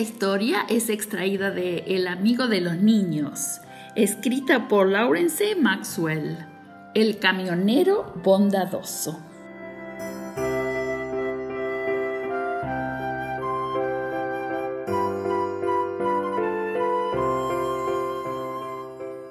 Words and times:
historia 0.00 0.66
es 0.68 0.90
extraída 0.90 1.50
de 1.50 1.84
El 1.86 2.06
amigo 2.06 2.46
de 2.46 2.60
los 2.60 2.76
niños, 2.76 3.62
escrita 3.96 4.68
por 4.68 4.88
Lawrence 4.88 5.56
Maxwell, 5.56 6.36
El 6.94 7.18
camionero 7.18 8.12
bondadoso. 8.22 9.18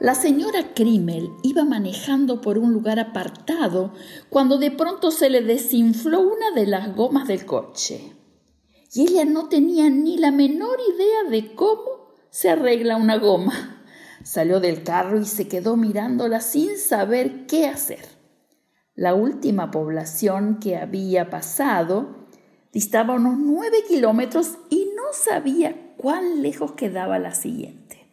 La 0.00 0.14
señora 0.14 0.72
Krimmel 0.72 1.30
iba 1.42 1.64
manejando 1.64 2.40
por 2.40 2.58
un 2.58 2.72
lugar 2.72 3.00
apartado 3.00 3.92
cuando 4.30 4.58
de 4.58 4.70
pronto 4.70 5.10
se 5.10 5.30
le 5.30 5.42
desinfló 5.42 6.20
una 6.20 6.52
de 6.52 6.66
las 6.66 6.94
gomas 6.94 7.26
del 7.26 7.44
coche. 7.44 8.14
Y 8.92 9.02
ella 9.02 9.24
no 9.24 9.48
tenía 9.48 9.90
ni 9.90 10.16
la 10.16 10.30
menor 10.30 10.78
idea 10.94 11.30
de 11.30 11.54
cómo 11.54 12.14
se 12.30 12.50
arregla 12.50 12.96
una 12.96 13.18
goma. 13.18 13.84
Salió 14.22 14.60
del 14.60 14.82
carro 14.82 15.20
y 15.20 15.24
se 15.24 15.48
quedó 15.48 15.76
mirándola 15.76 16.40
sin 16.40 16.76
saber 16.76 17.46
qué 17.46 17.66
hacer. 17.66 18.04
La 18.94 19.14
última 19.14 19.70
población 19.70 20.58
que 20.58 20.76
había 20.76 21.30
pasado 21.30 22.26
distaba 22.72 23.14
unos 23.14 23.38
nueve 23.38 23.78
kilómetros 23.86 24.58
y 24.70 24.90
no 24.96 25.04
sabía 25.12 25.94
cuán 25.96 26.42
lejos 26.42 26.72
quedaba 26.72 27.18
la 27.18 27.34
siguiente. 27.34 28.08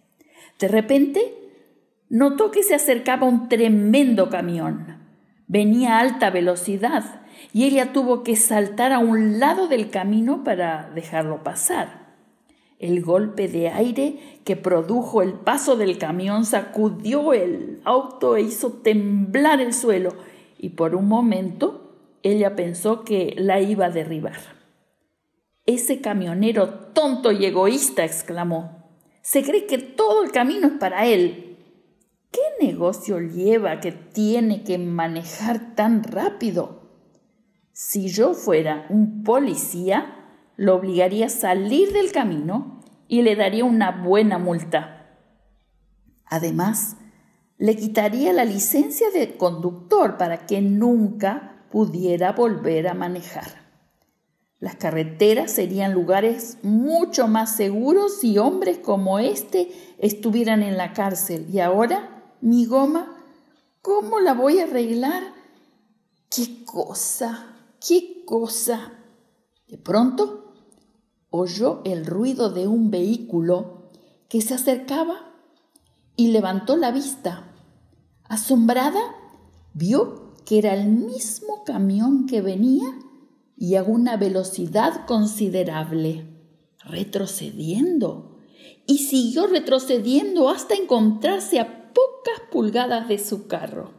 De 0.59 0.67
repente 0.67 1.34
notó 2.09 2.51
que 2.51 2.63
se 2.63 2.76
acercaba 2.76 3.27
un 3.27 3.49
tremendo 3.49 4.29
camión. 4.29 5.04
Venía 5.48 5.98
a 5.98 5.99
alta 5.99 6.29
velocidad 6.29 7.21
y 7.54 7.65
ella 7.65 7.93
tuvo 7.93 8.24
que 8.24 8.35
saltar 8.35 8.91
a 8.91 8.99
un 8.99 9.40
lado 9.40 9.68
del 9.68 9.90
camino 9.90 10.43
para 10.43 10.90
dejarlo 10.96 11.43
pasar. 11.43 12.05
El 12.79 13.02
golpe 13.02 13.48
de 13.48 13.70
aire 13.70 14.40
que 14.43 14.55
produjo 14.55 15.21
el 15.21 15.34
paso 15.34 15.77
del 15.77 15.98
camión 15.98 16.46
sacudió 16.46 17.34
el 17.34 17.79
auto 17.85 18.35
e 18.35 18.41
hizo 18.41 18.74
temblar 18.74 19.62
el 19.62 19.74
suelo 19.74 20.15
y 20.57 20.70
por 20.70 20.96
un 20.96 21.07
momento 21.07 21.96
ella 22.24 22.55
pensó 22.55 23.04
que 23.04 23.35
la 23.37 23.62
iba 23.62 23.85
a 23.85 23.91
derribar. 23.91 24.40
Ese 25.65 26.02
camionero 26.02 26.70
tonto 26.70 27.32
y 27.32 27.46
egoísta, 27.46 28.04
exclamó. 28.04 28.84
Se 29.21 29.43
cree 29.43 29.65
que 29.65 29.77
todo 29.77 30.24
el 30.24 30.32
camino 30.32 30.68
es 30.68 30.74
para 30.74 31.05
él. 31.05 31.54
¿Qué 32.35 32.65
negocio 32.65 33.21
lleva 33.21 33.79
que 33.79 33.93
tiene 33.93 34.65
que 34.65 34.77
manejar 34.77 35.73
tan 35.73 36.03
rápido? 36.03 36.81
Si 37.71 38.09
yo 38.09 38.33
fuera 38.33 38.87
un 38.89 39.23
policía, 39.23 40.51
lo 40.57 40.75
obligaría 40.75 41.27
a 41.27 41.29
salir 41.29 41.93
del 41.93 42.11
camino 42.11 42.81
y 43.07 43.21
le 43.21 43.37
daría 43.37 43.63
una 43.63 43.91
buena 44.03 44.37
multa. 44.37 45.17
Además, 46.25 46.97
le 47.57 47.77
quitaría 47.77 48.33
la 48.33 48.43
licencia 48.43 49.11
de 49.11 49.37
conductor 49.37 50.17
para 50.17 50.45
que 50.45 50.61
nunca 50.61 51.65
pudiera 51.71 52.33
volver 52.33 52.89
a 52.89 52.93
manejar. 52.93 53.63
Las 54.59 54.75
carreteras 54.75 55.51
serían 55.51 55.93
lugares 55.93 56.57
mucho 56.63 57.29
más 57.29 57.55
seguros 57.55 58.19
si 58.19 58.37
hombres 58.37 58.79
como 58.79 59.19
este 59.19 59.69
estuvieran 59.99 60.63
en 60.63 60.75
la 60.75 60.91
cárcel 60.91 61.47
y 61.49 61.59
ahora 61.59 62.11
mi 62.46 62.65
goma, 62.68 63.07
¿cómo 63.82 64.19
la 64.19 64.35
voy 64.35 64.59
a 64.59 64.66
arreglar? 64.66 65.24
¡Qué 66.29 66.63
cosa! 66.63 67.57
¡Qué 67.79 68.24
cosa! 68.24 68.94
De 69.68 69.80
pronto 69.80 70.53
oyó 71.31 71.81
el 71.86 72.06
ruido 72.06 72.52
de 72.52 72.68
un 72.68 72.92
vehículo 72.92 73.90
que 74.30 74.42
se 74.42 74.53
acercaba 74.53 75.34
y 76.16 76.28
levantó 76.28 76.78
la 76.78 76.92
vista. 76.92 77.52
Asombrada, 78.25 79.02
vio 79.74 80.36
que 80.46 80.59
era 80.59 80.75
el 80.75 80.88
mismo 80.88 81.64
camión 81.64 82.28
que 82.28 82.44
venía 82.44 82.96
y 83.58 83.74
a 83.74 83.81
una 83.81 84.18
velocidad 84.18 85.08
considerable, 85.08 86.28
retrocediendo, 86.78 88.34
y 88.88 89.00
siguió 89.00 89.47
retrocediendo 89.47 90.50
hasta 90.50 90.75
encontrarse 90.75 91.59
a 91.59 91.94
pocas 91.94 92.41
pulgadas 92.51 93.07
de 93.07 93.18
su 93.18 93.47
carro. 93.47 93.94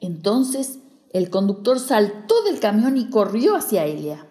Entonces 0.00 0.78
el 1.10 1.30
conductor 1.30 1.78
saltó 1.78 2.42
del 2.42 2.60
camión 2.60 2.96
y 2.96 3.10
corrió 3.10 3.56
hacia 3.56 3.84
ella. 3.84 4.30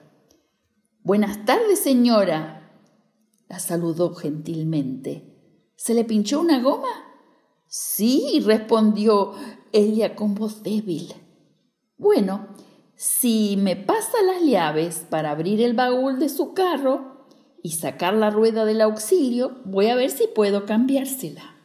Buenas 1.04 1.46
tardes, 1.46 1.80
señora. 1.80 2.82
La 3.48 3.60
saludó 3.60 4.14
gentilmente. 4.16 5.36
¿Se 5.76 5.94
le 5.94 6.04
pinchó 6.04 6.40
una 6.40 6.62
goma? 6.62 6.90
Sí, 7.68 8.42
respondió 8.46 9.34
ella 9.72 10.16
con 10.16 10.36
voz 10.36 10.64
débil. 10.64 11.14
Bueno, 11.98 12.48
si 12.96 13.56
me 13.58 13.76
pasa 13.76 14.22
las 14.26 14.42
llaves 14.44 15.06
para 15.10 15.32
abrir 15.32 15.62
el 15.62 15.74
baúl 15.74 16.20
de 16.20 16.30
su 16.30 16.54
carro 16.54 17.15
y 17.66 17.72
sacar 17.72 18.14
la 18.14 18.30
rueda 18.30 18.64
del 18.64 18.80
auxilio, 18.80 19.56
voy 19.66 19.88
a 19.88 19.96
ver 19.96 20.12
si 20.12 20.28
puedo 20.28 20.68
cambiársela. 20.68 21.56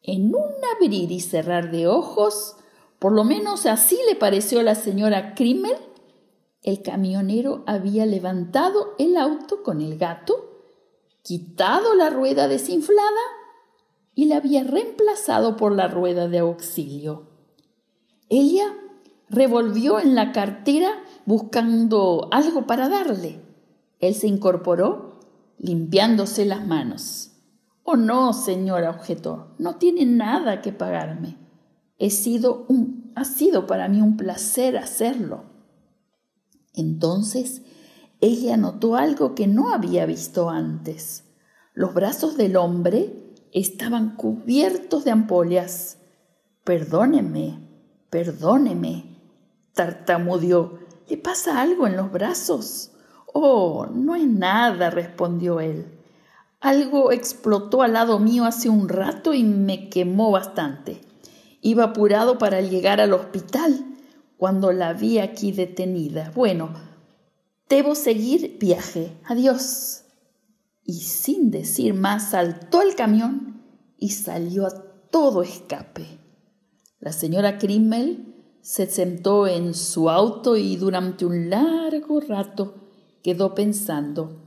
En 0.00 0.32
un 0.32 0.52
abrir 0.76 1.10
y 1.10 1.18
cerrar 1.18 1.72
de 1.72 1.88
ojos, 1.88 2.54
por 3.00 3.10
lo 3.10 3.24
menos 3.24 3.66
así 3.66 3.98
le 4.08 4.14
pareció 4.14 4.60
a 4.60 4.62
la 4.62 4.76
señora 4.76 5.34
Krimmel, 5.34 5.74
el 6.62 6.82
camionero 6.82 7.64
había 7.66 8.06
levantado 8.06 8.94
el 9.00 9.16
auto 9.16 9.64
con 9.64 9.80
el 9.80 9.98
gato, 9.98 10.62
quitado 11.22 11.96
la 11.96 12.10
rueda 12.10 12.46
desinflada 12.46 13.10
y 14.14 14.26
la 14.26 14.36
había 14.36 14.62
reemplazado 14.62 15.56
por 15.56 15.72
la 15.72 15.88
rueda 15.88 16.28
de 16.28 16.38
auxilio. 16.38 17.26
Ella 18.28 18.72
revolvió 19.28 19.98
en 19.98 20.14
la 20.14 20.30
cartera 20.30 21.02
buscando 21.26 22.28
algo 22.30 22.68
para 22.68 22.88
darle. 22.88 23.40
Él 23.98 24.14
se 24.14 24.28
incorporó 24.28 25.07
limpiándose 25.58 26.44
las 26.44 26.66
manos. 26.66 27.32
Oh 27.82 27.96
no, 27.96 28.32
señora, 28.32 28.90
objetó, 28.90 29.54
no 29.58 29.76
tiene 29.76 30.04
nada 30.06 30.60
que 30.60 30.72
pagarme. 30.72 31.36
He 31.98 32.10
sido 32.10 32.66
un, 32.68 33.12
ha 33.16 33.24
sido 33.24 33.66
para 33.66 33.88
mí 33.88 34.00
un 34.00 34.16
placer 34.16 34.76
hacerlo. 34.76 35.44
Entonces 36.74 37.62
ella 38.20 38.56
notó 38.56 38.96
algo 38.96 39.34
que 39.34 39.46
no 39.46 39.72
había 39.72 40.06
visto 40.06 40.50
antes. 40.50 41.24
Los 41.72 41.94
brazos 41.94 42.36
del 42.36 42.56
hombre 42.56 43.34
estaban 43.52 44.16
cubiertos 44.16 45.04
de 45.04 45.12
ampollas. 45.12 45.98
Perdóneme, 46.64 47.60
perdóneme, 48.10 49.16
tartamudeó. 49.72 50.80
¿Le 51.08 51.16
pasa 51.16 51.60
algo 51.60 51.86
en 51.86 51.96
los 51.96 52.12
brazos? 52.12 52.92
Oh, 53.40 53.86
no 53.86 54.16
es 54.16 54.26
nada, 54.26 54.90
respondió 54.90 55.60
él. 55.60 55.86
Algo 56.58 57.12
explotó 57.12 57.82
al 57.82 57.92
lado 57.92 58.18
mío 58.18 58.44
hace 58.44 58.68
un 58.68 58.88
rato 58.88 59.32
y 59.32 59.44
me 59.44 59.88
quemó 59.90 60.32
bastante. 60.32 61.00
Iba 61.62 61.84
apurado 61.84 62.36
para 62.38 62.62
llegar 62.62 63.00
al 63.00 63.12
hospital 63.12 63.94
cuando 64.38 64.72
la 64.72 64.92
vi 64.92 65.20
aquí 65.20 65.52
detenida. 65.52 66.32
Bueno, 66.34 66.70
debo 67.68 67.94
seguir 67.94 68.58
viaje. 68.58 69.16
Adiós. 69.24 70.02
Y 70.82 70.94
sin 70.94 71.52
decir 71.52 71.94
más 71.94 72.30
saltó 72.30 72.82
el 72.82 72.96
camión 72.96 73.62
y 73.98 74.10
salió 74.10 74.66
a 74.66 74.70
todo 75.12 75.42
escape. 75.42 76.18
La 76.98 77.12
señora 77.12 77.58
Krimmel 77.58 78.34
se 78.62 78.86
sentó 78.86 79.46
en 79.46 79.74
su 79.74 80.10
auto 80.10 80.56
y 80.56 80.74
durante 80.74 81.24
un 81.24 81.50
largo 81.50 82.18
rato 82.18 82.87
quedó 83.22 83.54
pensando. 83.54 84.42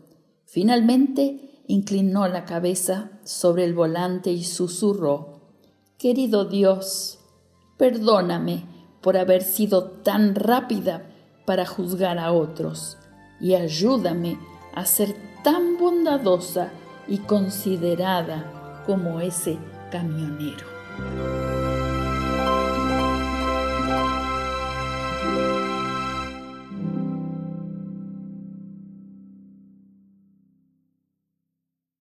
Finalmente 0.46 1.64
inclinó 1.68 2.28
la 2.28 2.46
cabeza 2.46 3.12
sobre 3.24 3.64
el 3.64 3.74
volante 3.74 4.32
y 4.32 4.44
susurró, 4.44 5.42
Querido 5.98 6.46
Dios, 6.46 7.20
perdóname 7.78 8.66
por 9.02 9.18
haber 9.18 9.44
sido 9.44 9.84
tan 9.84 10.36
rápida 10.36 11.12
para 11.46 11.66
juzgar 11.66 12.20
a 12.20 12.32
otros 12.32 12.98
y 13.40 13.56
ayúdame 13.56 14.38
a 14.74 14.86
ser 14.86 15.16
tan 15.44 15.78
bondadosa 15.78 16.72
y 17.08 17.18
considerada 17.20 18.84
como 18.86 19.20
ese 19.20 19.58
camionero. 19.92 20.66